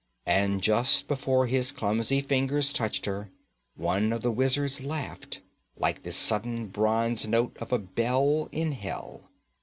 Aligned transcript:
And 0.25 0.63
just 0.63 1.07
before 1.07 1.45
his 1.45 1.71
clumsy 1.71 2.21
fingers 2.21 2.73
touched 2.73 3.05
her, 3.05 3.29
one 3.75 4.11
of 4.11 4.23
the 4.23 4.31
wizards 4.31 4.81
laughed, 4.81 5.41
like 5.77 6.01
the 6.01 6.11
sudden, 6.11 6.69
bronze 6.69 7.27
note 7.27 7.55
of 7.59 7.71
a 7.71 7.77
bell 7.77 8.49
in 8.51 8.71
hell. 8.71 9.29